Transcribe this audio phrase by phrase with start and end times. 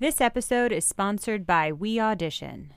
[0.00, 2.72] This episode is sponsored by We Audition.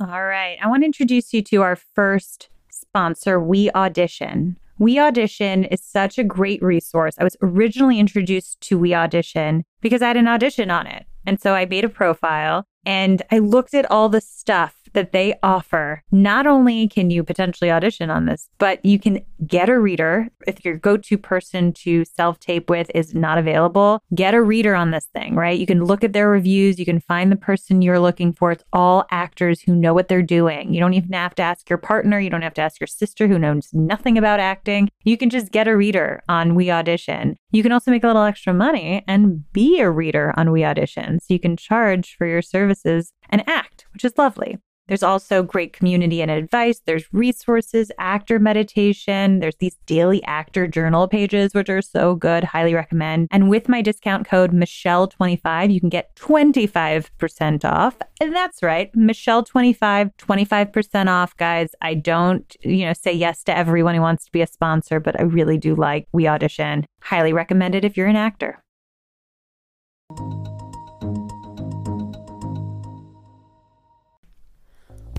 [0.00, 0.56] All right.
[0.62, 4.56] I want to introduce you to our first sponsor, We Audition.
[4.78, 7.16] We Audition is such a great resource.
[7.20, 11.04] I was originally introduced to We Audition because I had an audition on it.
[11.26, 15.34] And so I made a profile and I looked at all the stuff that they
[15.42, 16.02] offer.
[16.10, 20.28] Not only can you potentially audition on this, but you can get a reader.
[20.46, 24.74] If your go to person to self tape with is not available, get a reader
[24.74, 25.58] on this thing, right?
[25.58, 28.52] You can look at their reviews, you can find the person you're looking for.
[28.52, 30.72] It's all actors who know what they're doing.
[30.72, 33.28] You don't even have to ask your partner, you don't have to ask your sister
[33.28, 34.88] who knows nothing about acting.
[35.04, 37.36] You can just get a reader on We Audition.
[37.50, 41.20] You can also make a little extra money and be a reader on We Audition.
[41.20, 44.58] So you can charge for your services and act, which is lovely.
[44.88, 46.80] There's also great community and advice.
[46.84, 49.38] There's resources, actor meditation.
[49.38, 52.44] There's these daily actor journal pages, which are so good.
[52.44, 53.28] Highly recommend.
[53.30, 57.96] And with my discount code Michelle25, you can get 25% off.
[58.20, 61.70] And that's right, Michelle25, 25% off, guys.
[61.80, 65.18] I don't, you know, say yes to everyone who wants to be a sponsor, but
[65.18, 66.86] I really do like We Audition.
[67.02, 68.61] Highly recommend it if you're an actor.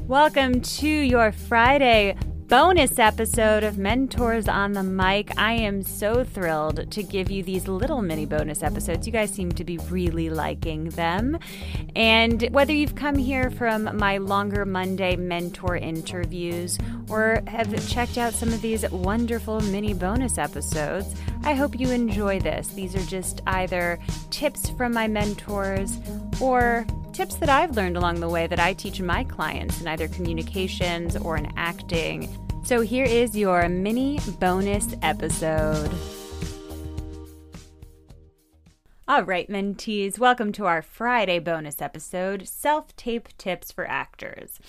[0.08, 5.32] Welcome to your Friday bonus episode of Mentors on the Mic.
[5.40, 9.08] I am so thrilled to give you these little mini bonus episodes.
[9.08, 11.40] You guys seem to be really liking them.
[11.96, 16.78] And whether you've come here from my longer Monday mentor interviews
[17.10, 22.42] or have checked out some of these wonderful mini bonus episodes, I hope you enjoy
[22.42, 22.68] this.
[22.68, 24.00] These are just either
[24.32, 25.98] tips from my mentors
[26.42, 30.08] or tips that I've learned along the way that I teach my clients in either
[30.08, 32.28] communications or in acting.
[32.64, 35.92] So here is your mini bonus episode.
[39.08, 44.60] All right, mentees, welcome to our Friday bonus episode Self Tape Tips for Actors.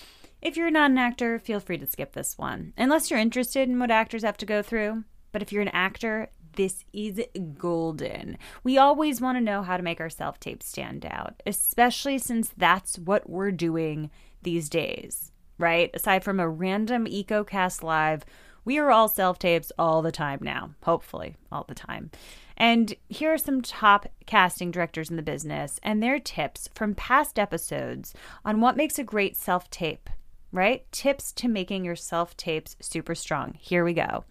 [0.42, 3.78] If you're not an actor, feel free to skip this one, unless you're interested in
[3.78, 5.04] what actors have to go through.
[5.32, 7.20] But if you're an actor, this is
[7.56, 8.38] golden.
[8.62, 12.52] We always want to know how to make our self tape stand out, especially since
[12.56, 14.10] that's what we're doing
[14.42, 15.90] these days, right?
[15.94, 18.24] Aside from a random EcoCast live,
[18.64, 22.10] we are all self tapes all the time now, hopefully, all the time.
[22.56, 27.38] And here are some top casting directors in the business and their tips from past
[27.38, 28.14] episodes
[28.44, 30.08] on what makes a great self tape,
[30.52, 30.90] right?
[30.92, 33.54] Tips to making your self tapes super strong.
[33.58, 34.24] Here we go.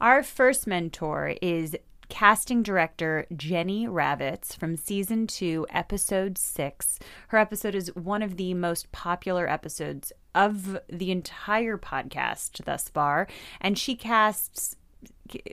[0.00, 1.76] Our first mentor is
[2.08, 7.00] casting director Jenny Ravitz from season two, episode six.
[7.28, 13.26] Her episode is one of the most popular episodes of the entire podcast thus far,
[13.60, 14.76] and she casts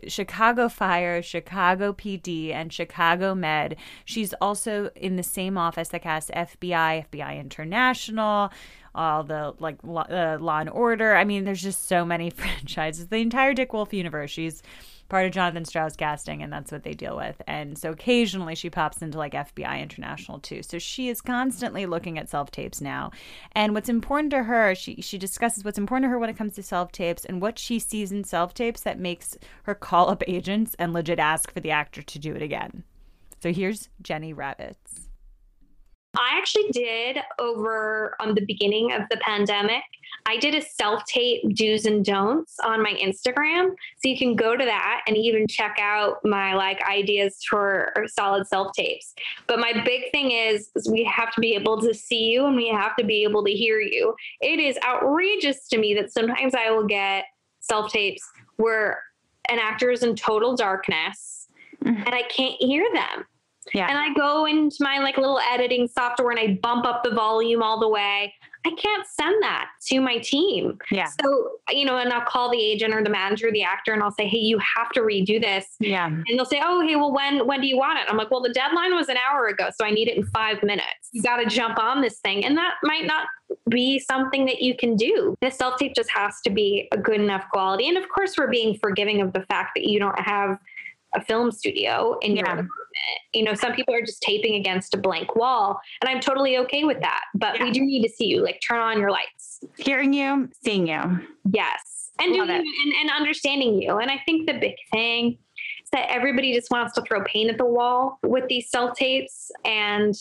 [0.07, 3.75] Chicago Fire, Chicago PD, and Chicago Med.
[4.05, 8.51] She's also in the same office that casts FBI, FBI International,
[8.93, 11.15] all the like uh, Law and Order.
[11.15, 13.07] I mean, there's just so many franchises.
[13.07, 14.31] The entire Dick Wolf universe.
[14.31, 14.61] She's
[15.09, 17.41] part of Jonathan Strauss casting, and that's what they deal with.
[17.47, 20.63] And so occasionally she pops into like FBI International too.
[20.63, 23.11] So she is constantly looking at self tapes now.
[23.53, 26.55] And what's important to her, she she discusses what's important to her when it comes
[26.55, 30.23] to self tapes and what she sees in self tapes that makes her call up
[30.27, 32.83] agents and legit ask for the actor to do it again.
[33.41, 34.94] So here's Jenny Ravitz.
[36.17, 39.83] I actually did over on the beginning of the pandemic.
[40.27, 43.69] I did a self tape do's and don'ts on my Instagram.
[43.97, 48.47] So you can go to that and even check out my like ideas for solid
[48.47, 49.13] self tapes.
[49.47, 52.55] But my big thing is, is we have to be able to see you and
[52.55, 54.15] we have to be able to hear you.
[54.41, 57.25] It is outrageous to me that sometimes I will get
[57.59, 58.23] self tapes
[58.57, 59.01] where
[59.49, 61.47] an actor is in total darkness
[61.83, 62.01] mm-hmm.
[62.03, 63.25] and I can't hear them.
[63.73, 63.87] Yeah.
[63.87, 67.63] And I go into my like little editing software and I bump up the volume
[67.63, 68.33] all the way.
[68.65, 70.79] I can't send that to my team.
[70.89, 71.07] Yeah.
[71.21, 74.01] So, you know, and I'll call the agent or the manager, or the actor, and
[74.01, 75.67] I'll say, Hey, you have to redo this.
[75.79, 76.07] Yeah.
[76.07, 78.05] And they'll say, Oh, hey, well, when when do you want it?
[78.07, 80.63] I'm like, Well, the deadline was an hour ago, so I need it in five
[80.63, 81.09] minutes.
[81.11, 82.43] You gotta jump on this thing.
[82.43, 83.27] And that might not
[83.69, 85.35] be something that you can do.
[85.41, 87.87] The self tape just has to be a good enough quality.
[87.87, 90.57] And of course, we're being forgiving of the fact that you don't have
[91.15, 92.55] a film studio in yeah.
[92.55, 92.67] your.
[93.33, 96.83] You know, some people are just taping against a blank wall, and I'm totally okay
[96.83, 97.23] with that.
[97.35, 97.65] But yeah.
[97.65, 98.43] we do need to see you.
[98.43, 99.63] Like, turn on your lights.
[99.77, 101.01] Hearing you, seeing you.
[101.51, 102.63] Yes, and doing and,
[103.01, 103.97] and understanding you.
[103.97, 105.37] And I think the big thing
[105.83, 109.51] is that everybody just wants to throw paint at the wall with these self tapes
[109.65, 110.15] and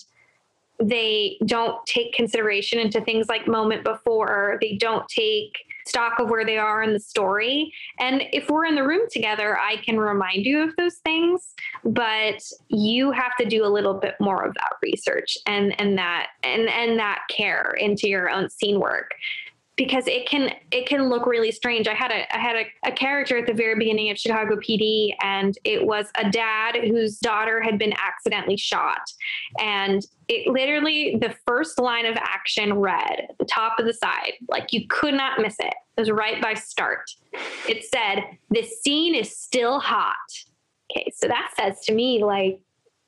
[0.80, 5.56] they don't take consideration into things like moment before they don't take
[5.86, 7.72] stock of where they are in the story.
[7.98, 11.54] And if we're in the room together, I can remind you of those things.
[11.84, 16.28] but you have to do a little bit more of that research and and that
[16.42, 19.14] and and that care into your own scene work
[19.76, 21.88] because it can it can look really strange.
[21.88, 25.14] I had a I had a, a, character at the very beginning of Chicago PD,
[25.22, 29.02] and it was a dad whose daughter had been accidentally shot,
[29.58, 34.72] and it literally the first line of action read the top of the side, like
[34.72, 35.74] you could not miss it.
[35.96, 37.10] It was right by start.
[37.68, 40.14] It said, "This scene is still hot."
[40.90, 42.60] Okay, so that says to me like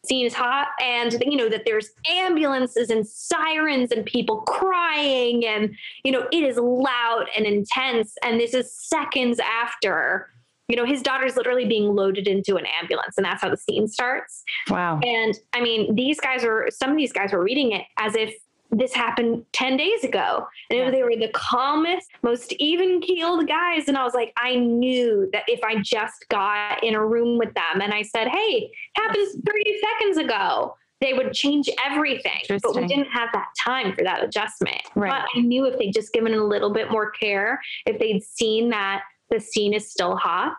[0.07, 5.75] scene is hot and you know that there's ambulances and sirens and people crying and
[6.05, 8.15] you know it is loud and intense.
[8.23, 10.31] And this is seconds after
[10.69, 13.89] you know his daughter's literally being loaded into an ambulance and that's how the scene
[13.89, 14.43] starts.
[14.69, 15.01] Wow.
[15.03, 18.35] And i mean these guys were some of these guys were reading it as if
[18.71, 20.47] this happened 10 days ago.
[20.71, 20.91] And yeah.
[20.91, 23.89] they were the calmest, most even keeled guys.
[23.89, 27.55] And I was like, I knew that if I just got in a room with
[27.55, 32.41] them and I said, hey, happened 30 seconds ago, they would change everything.
[32.49, 34.81] But we didn't have that time for that adjustment.
[34.95, 35.11] Right.
[35.11, 38.71] But I knew if they'd just given a little bit more care, if they'd seen
[38.71, 40.57] that the scene is still hot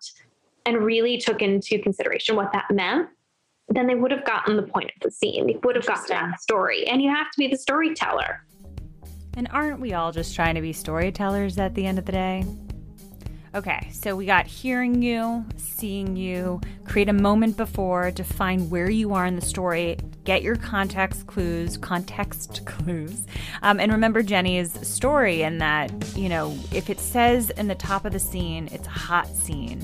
[0.65, 3.09] and really took into consideration what that meant,
[3.69, 5.47] then they would have gotten the point of the scene.
[5.47, 6.87] They would have gotten that story.
[6.87, 8.45] And you have to be the storyteller.
[9.35, 12.45] And aren't we all just trying to be storytellers at the end of the day?
[13.55, 19.13] Okay, so we got hearing you, seeing you, create a moment before, define where you
[19.13, 23.25] are in the story, get your context clues, context clues,
[23.63, 28.05] um, and remember Jenny's story in that, you know, if it says in the top
[28.05, 29.81] of the scene, it's a hot scene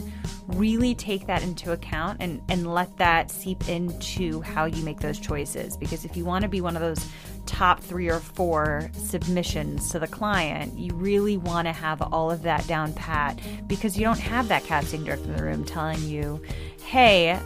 [0.55, 5.19] really take that into account and, and let that seep into how you make those
[5.19, 5.77] choices.
[5.77, 7.05] Because if you want to be one of those
[7.45, 12.43] top three or four submissions to the client, you really want to have all of
[12.43, 16.41] that down pat because you don't have that casting director in the room telling you,
[16.83, 17.39] hey,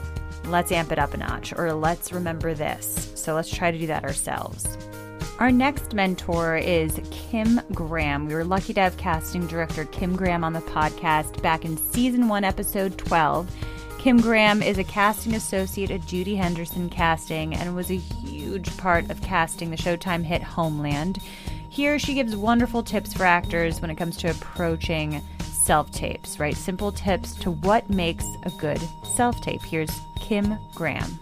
[0.45, 3.11] let's amp it up a notch or let's remember this.
[3.15, 4.77] So let's try to do that ourselves.
[5.39, 8.25] Our next mentor is Kim Graham.
[8.25, 12.27] We were lucky to have casting director Kim Graham on the podcast back in season
[12.27, 13.47] one, episode 12.
[13.99, 19.11] Kim Graham is a casting associate at Judy Henderson Casting and was a huge part
[19.11, 21.19] of casting the Showtime hit Homeland.
[21.69, 26.57] Here, she gives wonderful tips for actors when it comes to approaching self tapes, right?
[26.57, 29.61] Simple tips to what makes a good self tape.
[29.61, 31.19] Here's Kim Graham.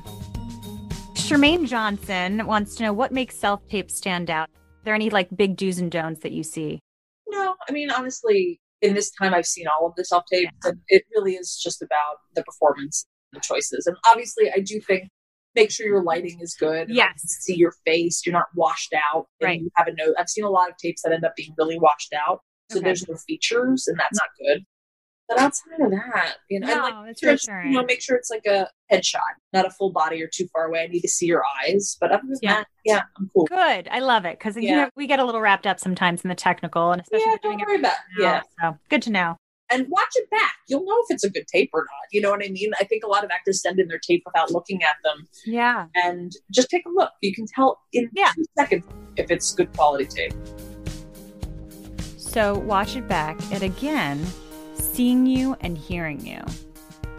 [1.26, 4.48] Shermaine Johnson wants to know what makes self tapes stand out.
[4.48, 6.80] Are there any like big do's and don'ts that you see?
[7.28, 10.78] No, I mean honestly, in this time I've seen all of the self tapes, and
[10.88, 15.10] it really is just about the performance, the choices, and obviously I do think
[15.56, 16.90] make sure your lighting is good.
[16.92, 19.26] Yes, see your face, you're not washed out.
[19.42, 19.60] Right.
[19.60, 20.14] You have a note.
[20.20, 22.84] I've seen a lot of tapes that end up being really washed out, so okay.
[22.84, 24.64] there's no features, and that's not good.
[25.28, 27.72] But outside of that, you know, no, like, reassuring.
[27.72, 29.22] You know, make sure it's like a headshot,
[29.54, 30.84] not a full body or too far away.
[30.84, 31.98] I need to see your eyes.
[32.00, 32.54] But other than yeah.
[32.54, 33.46] that, yeah, I'm cool.
[33.46, 33.88] Good.
[33.90, 34.62] I love it because yeah.
[34.62, 37.38] you know we get a little wrapped up sometimes in the technical, and especially yeah,
[37.42, 37.80] doing it.
[37.80, 38.42] About, yeah.
[38.62, 39.38] So good to know.
[39.72, 40.54] And watch it back.
[40.68, 42.08] You'll know if it's a good tape or not.
[42.12, 42.72] You know what I mean?
[42.80, 45.28] I think a lot of actors send in their tape without looking at them.
[45.44, 45.88] Yeah.
[45.96, 47.10] And just take a look.
[47.22, 48.32] You can tell in yeah.
[48.36, 48.86] two seconds
[49.16, 50.34] if it's good quality tape.
[52.16, 53.40] So watch it back.
[53.52, 54.24] And again,
[54.94, 56.42] seeing you and hearing you.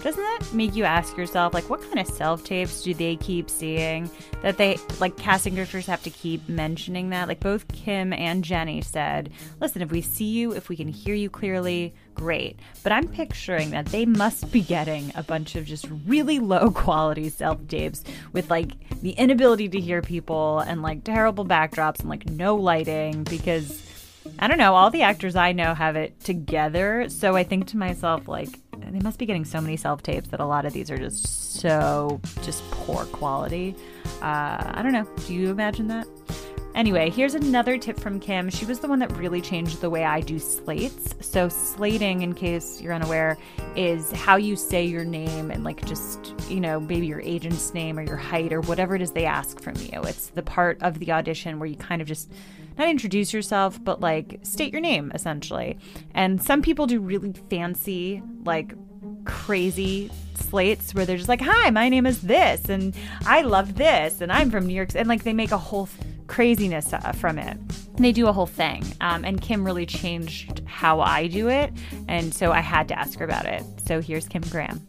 [0.07, 3.51] Doesn't that make you ask yourself, like, what kind of self tapes do they keep
[3.51, 4.09] seeing?
[4.43, 7.27] That they, like, casting directors have to keep mentioning that?
[7.27, 9.31] Like, both Kim and Jenny said,
[9.61, 12.61] listen, if we see you, if we can hear you clearly, great.
[12.85, 17.29] But I'm picturing that they must be getting a bunch of just really low quality
[17.29, 22.29] self tapes with, like, the inability to hear people and, like, terrible backdrops and, like,
[22.29, 23.86] no lighting because
[24.39, 24.75] I don't know.
[24.75, 27.09] All the actors I know have it together.
[27.09, 30.41] So I think to myself, like, they must be getting so many self tapes that
[30.41, 33.75] a lot of these are just so just poor quality.
[34.23, 35.07] Uh, I don't know.
[35.27, 36.07] Do you imagine that?
[36.75, 38.51] Anyway, here's another tip from Kim.
[38.51, 41.15] She was the one that really changed the way I do slates.
[41.27, 43.39] So, slating, in case you're unaware,
[43.77, 47.99] is how you say your name and, like, just, you know, maybe your agent's name
[47.99, 50.03] or your height or whatever it is they ask from you.
[50.03, 52.31] It's the part of the audition where you kind of just
[52.79, 55.79] not introduce yourself, but like state your name essentially.
[56.15, 58.75] And some people do really fancy, like
[59.25, 64.21] crazy slates where they're just like, "Hi, my name is this, and I love this,
[64.21, 65.89] and I'm from New York," and like they make a whole
[66.27, 67.57] craziness uh, from it.
[67.97, 68.85] And they do a whole thing.
[69.01, 71.73] Um, and Kim really changed how I do it,
[72.09, 73.63] and so I had to ask her about it.
[73.87, 74.87] So here's Kim Graham.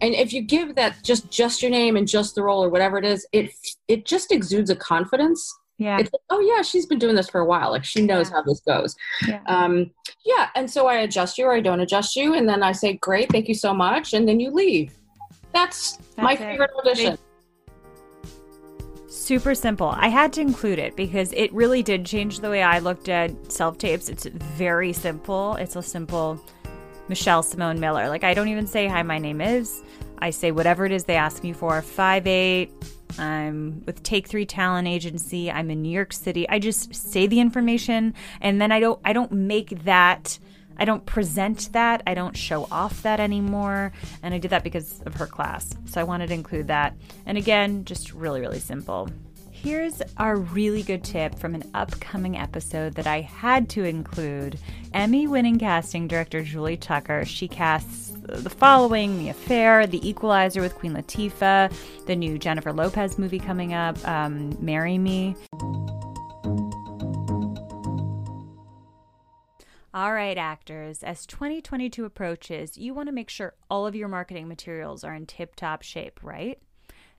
[0.00, 2.98] And if you give that just just your name and just the role or whatever
[2.98, 3.50] it is, it
[3.88, 5.98] it just exudes a confidence yeah.
[5.98, 7.70] It's like, oh yeah, she's been doing this for a while.
[7.70, 8.36] Like she knows yeah.
[8.36, 8.96] how this goes.
[9.26, 9.40] Yeah.
[9.46, 9.90] Um,
[10.24, 10.48] yeah.
[10.56, 12.34] And so I adjust you or I don't adjust you.
[12.34, 14.12] And then I say, great, thank you so much.
[14.12, 14.98] And then you leave.
[15.52, 16.38] That's My it.
[16.38, 17.16] favorite audition.
[19.08, 19.88] Super simple.
[19.88, 23.52] I had to include it because it really did change the way I looked at
[23.52, 24.08] self tapes.
[24.08, 25.54] It's very simple.
[25.56, 26.44] It's a simple
[27.08, 28.08] Michelle Simone Miller.
[28.08, 29.82] Like I don't even say hi, my name is.
[30.18, 31.80] I say whatever it is they ask me for.
[31.82, 32.72] Five eight.
[33.18, 35.50] I'm with Take Three Talent Agency.
[35.50, 36.48] I'm in New York City.
[36.48, 40.38] I just say the information and then I don't I don't make that
[40.78, 42.02] I don't present that.
[42.06, 43.92] I don't show off that anymore.
[44.22, 45.74] And I did that because of her class.
[45.86, 46.94] So I wanted to include that.
[47.26, 49.08] And again, just really, really simple.
[49.50, 54.56] Here's our really good tip from an upcoming episode that I had to include.
[54.94, 57.24] Emmy winning casting director Julie Tucker.
[57.24, 61.72] She casts the following The Affair, The Equalizer with Queen Latifah,
[62.06, 65.34] the new Jennifer Lopez movie coming up, um, Marry Me.
[69.94, 74.46] All right, actors, as 2022 approaches, you want to make sure all of your marketing
[74.46, 76.60] materials are in tip top shape, right?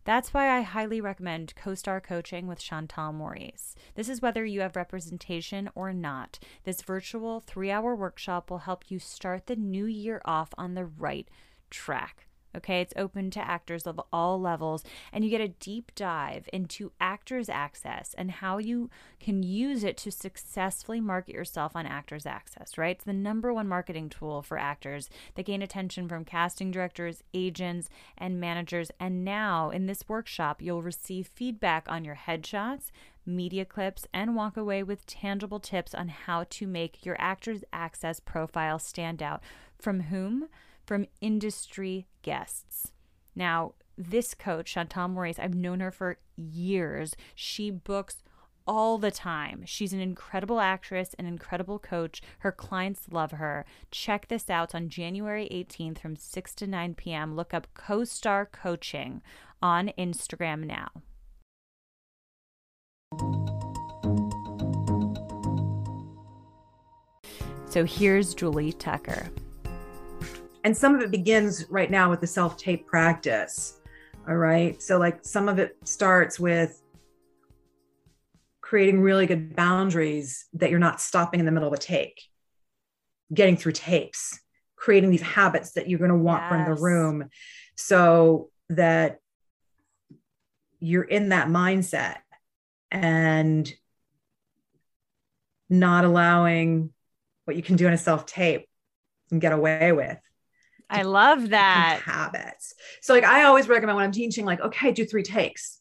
[0.06, 3.76] That's why I highly recommend co star Coaching with Chantal Maurice.
[3.96, 6.40] This is whether you have representation or not.
[6.64, 10.86] This virtual three hour workshop will help you start the new year off on the
[10.86, 11.28] right
[11.70, 12.29] track.
[12.58, 16.92] Okay, it's open to actors of all levels, and you get a deep dive into
[17.00, 18.90] Actors Access and how you
[19.20, 22.96] can use it to successfully market yourself on Actors Access, right?
[22.96, 27.88] It's the number one marketing tool for actors that gain attention from casting directors, agents,
[28.18, 28.90] and managers.
[29.00, 32.90] And now, in this workshop, you'll receive feedback on your headshots,
[33.28, 38.20] media clips, and walk away with tangible tips on how to make your Actors Access
[38.20, 39.44] profile stand out.
[39.78, 40.50] From whom?
[40.90, 42.94] From industry guests.
[43.36, 47.16] Now, this coach, Chantal Maurice, I've known her for years.
[47.36, 48.24] She books
[48.66, 49.62] all the time.
[49.68, 52.24] She's an incredible actress, an incredible coach.
[52.40, 53.68] Her clients love her.
[53.92, 57.36] Check this out on January 18th from 6 to 9 p.m.
[57.36, 59.22] Look up CoStar Coaching
[59.62, 60.90] on Instagram now.
[67.68, 69.30] So here's Julie Tucker.
[70.64, 73.80] And some of it begins right now with the self tape practice.
[74.28, 74.82] All right?
[74.82, 76.82] So like some of it starts with
[78.62, 82.22] creating really good boundaries that you're not stopping in the middle of a take.
[83.34, 84.40] Getting through tapes.
[84.76, 87.30] Creating these habits that you're going to want from the room
[87.76, 89.20] so that
[90.80, 92.18] you're in that mindset
[92.92, 93.72] and
[95.70, 96.92] not allowing
[97.46, 98.68] what you can do in a self tape
[99.32, 100.18] and get away with
[100.90, 102.02] I love that.
[102.04, 102.74] habits.
[103.02, 105.80] So like I always recommend when I'm teaching, like, okay, do three takes.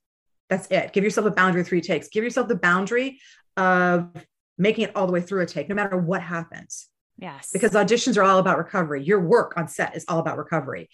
[0.48, 0.92] That's it.
[0.92, 2.08] Give yourself a boundary of three takes.
[2.08, 3.20] Give yourself the boundary
[3.56, 4.10] of
[4.56, 6.88] making it all the way through a take, no matter what happens.
[7.18, 7.50] Yes.
[7.52, 9.02] Because auditions are all about recovery.
[9.02, 10.88] Your work on set is all about recovery.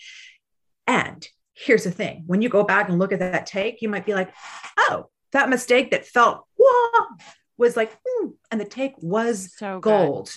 [0.87, 4.07] And here's the thing when you go back and look at that take, you might
[4.07, 4.33] be like,
[4.79, 7.07] oh, that mistake that felt whoa
[7.57, 10.31] was like, hmm, and the take was so good.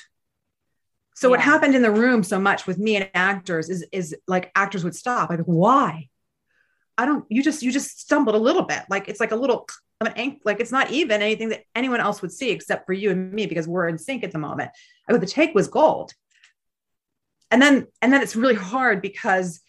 [1.17, 4.51] So what happened in the room so much with me and actors is is like
[4.53, 5.31] actors would stop.
[5.31, 6.09] I'd be like, why?
[6.95, 7.25] I don't.
[7.27, 8.83] You just you just stumbled a little bit.
[8.87, 9.67] Like it's like a little
[9.99, 10.41] of an ink.
[10.45, 13.47] Like it's not even anything that anyone else would see except for you and me
[13.47, 14.69] because we're in sync at the moment.
[15.09, 16.13] I go, the take was gold.
[17.49, 19.59] And then and then it's really hard because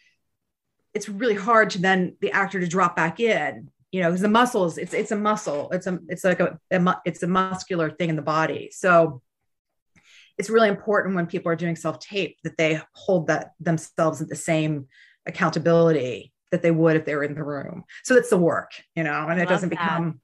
[0.92, 3.70] it's really hard to then the actor to drop back in.
[3.90, 5.70] You know, because the muscles, it's it's a muscle.
[5.70, 8.68] It's a it's like a, a mu- it's a muscular thing in the body.
[8.70, 9.22] So
[10.38, 14.28] it's really important when people are doing self tape that they hold that themselves at
[14.28, 14.86] the same
[15.26, 17.84] accountability that they would if they were in the room.
[18.04, 19.78] So that's the work, you know, and it doesn't that.
[19.78, 20.20] become.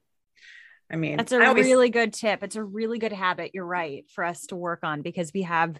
[0.89, 2.43] I mean, That's a I always- really good tip.
[2.43, 3.51] It's a really good habit.
[3.55, 5.79] You're right for us to work on because we have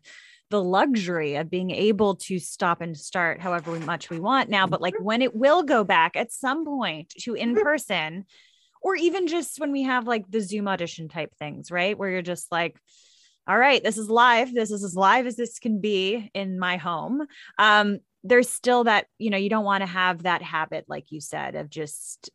[0.50, 4.65] the luxury of being able to stop and start however much we want now.
[4.65, 5.04] But like mm-hmm.
[5.04, 7.63] when it will go back at some point to in mm-hmm.
[7.63, 8.25] person,
[8.82, 11.98] or even just when we have like the Zoom audition type things, right?
[11.98, 12.80] Where you're just like,
[13.48, 14.54] all right, this is live.
[14.54, 17.25] This is as live as this can be in my home.
[17.60, 21.22] Um, there's still that, you know, you don't want to have that habit, like you
[21.22, 22.32] said, of just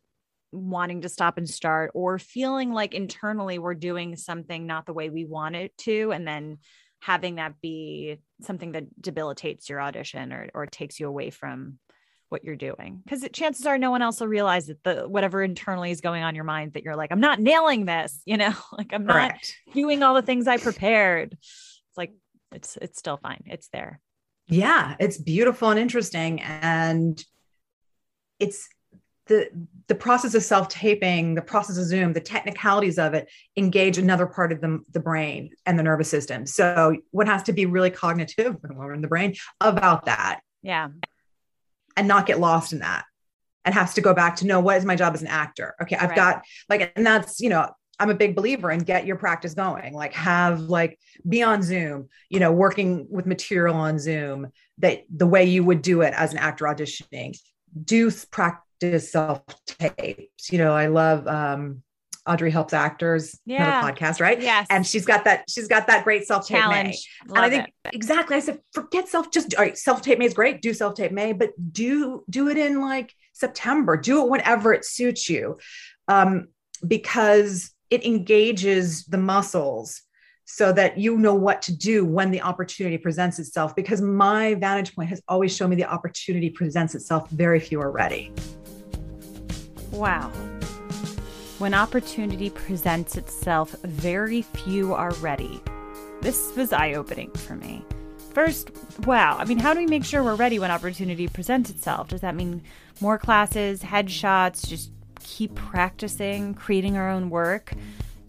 [0.53, 5.09] wanting to stop and start or feeling like internally we're doing something not the way
[5.09, 6.57] we want it to and then
[7.01, 11.79] having that be something that debilitates your audition or, or takes you away from
[12.31, 15.91] what you're doing because chances are no one else will realize that the whatever internally
[15.91, 18.53] is going on in your mind that you're like i'm not nailing this you know?
[18.71, 19.35] Like i'm not
[19.73, 21.33] doing all the things i prepared.
[21.33, 22.13] It's like
[22.53, 23.43] it's it's still fine.
[23.47, 23.99] It's there.
[24.47, 27.23] Yeah it's beautiful and interesting and
[28.39, 28.69] it's
[29.27, 29.49] the
[29.87, 34.53] the process of self-taping the process of zoom the technicalities of it engage another part
[34.53, 36.45] of the, the brain and the nervous system.
[36.45, 40.39] So one has to be really cognitive when we're in the brain about that.
[40.63, 40.89] Yeah
[41.97, 43.05] and not get lost in that
[43.65, 45.75] and has to go back to know what is my job as an actor.
[45.81, 46.15] Okay, I've Right.
[46.15, 47.69] got like, and that's, you know,
[47.99, 49.93] I'm a big believer in get your practice going.
[49.93, 54.47] Like have like be on Zoom, you know, working with material on Zoom
[54.79, 57.37] that the way you would do it as an actor auditioning.
[57.83, 60.51] Do practice self tapes.
[60.51, 61.83] You know, I love um
[62.27, 63.81] Audrey helps actors, Yeah.
[63.81, 64.39] podcast, right?
[64.39, 64.67] Yes.
[64.69, 67.09] And she's got that, she's got that great self tape challenge.
[67.27, 67.95] and I think it.
[67.95, 68.35] exactly.
[68.37, 69.31] I said, forget self.
[69.31, 69.77] Just all right.
[69.77, 70.61] Self tape May is great.
[70.61, 73.97] Do self tape May, but do do it in like September.
[73.97, 75.57] Do it whenever it suits you,
[76.07, 76.47] um,
[76.87, 80.01] because it engages the muscles
[80.45, 83.75] so that you know what to do when the opportunity presents itself.
[83.75, 87.29] Because my vantage point has always shown me the opportunity presents itself.
[87.31, 88.31] Very few are ready.
[89.91, 90.31] Wow.
[91.61, 95.61] When opportunity presents itself, very few are ready.
[96.19, 97.85] This was eye opening for me.
[98.33, 98.71] First,
[99.05, 99.37] wow.
[99.37, 102.07] I mean, how do we make sure we're ready when opportunity presents itself?
[102.07, 102.63] Does that mean
[102.99, 104.89] more classes, headshots, just
[105.23, 107.73] keep practicing, creating our own work?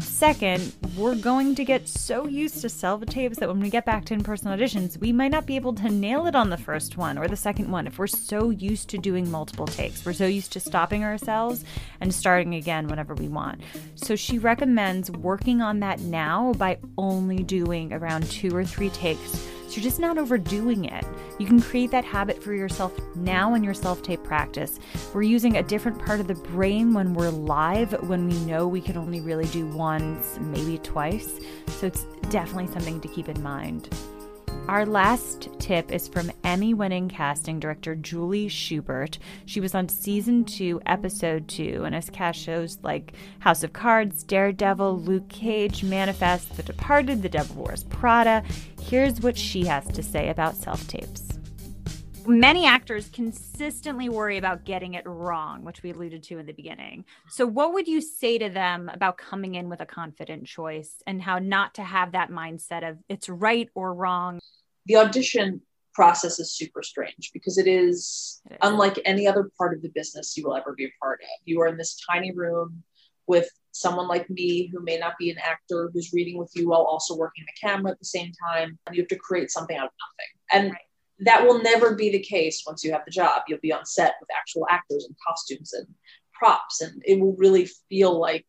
[0.03, 4.05] Second, we're going to get so used to self tapes that when we get back
[4.07, 6.97] to in person auditions, we might not be able to nail it on the first
[6.97, 10.05] one or the second one if we're so used to doing multiple takes.
[10.05, 11.65] We're so used to stopping ourselves
[12.01, 13.63] and starting again whenever we want.
[13.95, 19.49] So she recommends working on that now by only doing around two or three takes.
[19.73, 21.03] So you're just not overdoing it.
[21.39, 24.79] You can create that habit for yourself now in your self tape practice.
[25.15, 28.83] We're using a different part of the brain when we're live, when we know we
[28.83, 31.39] can only really do once, maybe twice.
[31.67, 33.91] So it's definitely something to keep in mind.
[34.69, 39.19] Our last tip is from Emmy winning casting director Julie Schubert.
[39.45, 44.23] She was on season two, episode two, and has cast shows like House of Cards,
[44.23, 48.43] Daredevil, Luke Cage, Manifest, The Departed, The Devil Wears Prada.
[48.81, 51.42] Here's what she has to say about self tapes.
[52.26, 57.05] Many actors consistently worry about getting it wrong, which we alluded to in the beginning.
[57.29, 61.20] So, what would you say to them about coming in with a confident choice and
[61.20, 64.38] how not to have that mindset of it's right or wrong?
[64.87, 65.61] the audition
[65.94, 68.59] process is super strange because it is It is.
[68.62, 71.29] unlike any other part of the business you will ever be a part of.
[71.44, 72.83] You are in this tiny room
[73.29, 76.83] with someone like me who may not be an actor who's reading with you while
[76.83, 78.77] also working the camera at the same time.
[78.87, 79.92] And you have to create something out of
[80.51, 80.64] nothing.
[80.64, 80.81] And Right.
[81.25, 83.43] That will never be the case once you have the job.
[83.49, 85.87] You'll be on set with actual actors and costumes and
[86.33, 88.47] props, and it will really feel like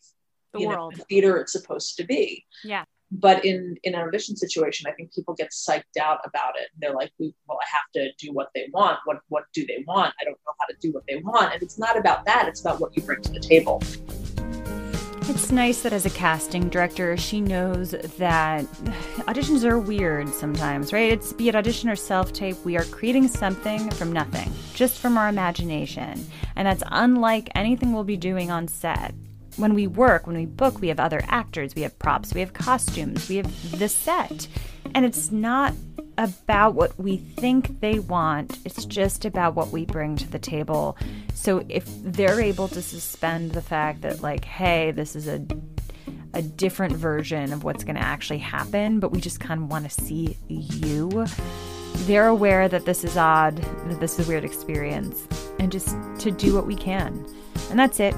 [0.53, 2.45] The you know, the theater it's supposed to be.
[2.63, 2.85] Yeah.
[3.11, 6.67] but in in an audition situation i think people get psyched out about it.
[6.79, 8.97] They're like well i have to do what they want.
[9.05, 10.11] What what do they want?
[10.19, 11.53] I don't know how to do what they want.
[11.53, 12.47] And it's not about that.
[12.49, 13.81] It's about what you bring to the table
[15.33, 18.65] It's nice that as a casting director, she knows that
[19.25, 21.11] auditions are weird sometimes, right?
[21.11, 25.17] It's be it audition or self tape, we are creating something from nothing, just from
[25.17, 26.23] our imagination.
[26.55, 29.15] And that's unlike anything we'll be doing on set.
[29.55, 32.53] When we work, when we book, we have other actors, we have props, we have
[32.53, 34.47] costumes, we have the set.
[34.93, 35.73] And it's not
[36.17, 40.97] about what we think they want, it's just about what we bring to the table.
[41.33, 45.45] So if they're able to suspend the fact that, like, hey, this is a
[46.33, 49.89] a different version of what's going to actually happen, but we just kind of want
[49.89, 51.25] to see you.
[52.05, 55.27] They're aware that this is odd, that this is a weird experience,
[55.59, 57.25] and just to do what we can.
[57.69, 58.15] And that's it.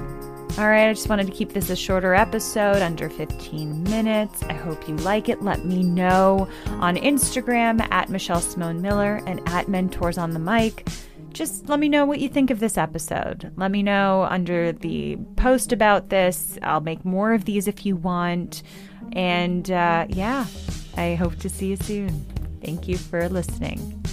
[0.58, 4.42] All right, I just wanted to keep this a shorter episode, under 15 minutes.
[4.44, 5.42] I hope you like it.
[5.42, 6.48] Let me know
[6.80, 10.88] on Instagram at Michelle Simone Miller and at Mentors on the Mic.
[11.34, 13.52] Just let me know what you think of this episode.
[13.58, 16.58] Let me know under the post about this.
[16.62, 18.64] I'll make more of these if you want.
[19.12, 20.46] And uh, yeah,
[20.96, 22.26] I hope to see you soon.
[22.64, 24.05] Thank you for listening.